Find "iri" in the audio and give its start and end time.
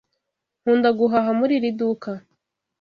1.59-1.71